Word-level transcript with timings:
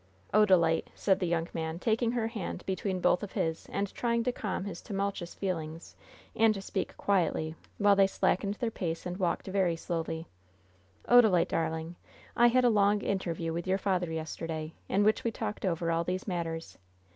"Odalite!" 0.33 0.87
said 0.95 1.19
the 1.19 1.27
young 1.27 1.47
man, 1.53 1.77
taking 1.77 2.13
her 2.13 2.25
hand 2.25 2.63
between 2.65 3.01
both 3.01 3.21
of 3.21 3.33
his 3.33 3.67
and 3.67 3.93
trying 3.93 4.23
to 4.23 4.31
calm 4.31 4.63
his 4.63 4.81
tumultuous 4.81 5.35
feelings, 5.35 5.95
and 6.35 6.55
to 6.55 6.59
speak 6.63 6.97
quietly, 6.97 7.53
while 7.77 7.95
they 7.95 8.07
slackened 8.07 8.55
their 8.55 8.71
pace 8.71 9.05
and 9.05 9.17
walked 9.17 9.45
very 9.45 9.75
slowly; 9.75 10.25
"Odalite, 11.07 11.49
darling, 11.49 11.97
I 12.35 12.47
had 12.47 12.65
a 12.65 12.69
long 12.71 13.01
interview 13.03 13.53
with 13.53 13.67
your 13.67 13.77
father 13.77 14.11
yesterday, 14.11 14.73
in 14.89 15.03
which 15.03 15.23
we 15.23 15.29
talked 15.31 15.65
over 15.65 15.91
all 15.91 16.03
these 16.03 16.27
matters. 16.27 16.79